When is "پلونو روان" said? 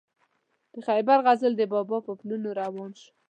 2.19-2.91